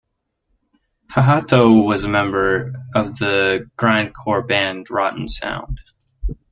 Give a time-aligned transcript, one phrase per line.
[1.11, 5.79] Hahto was a member of the grindcore band Rotten Sound.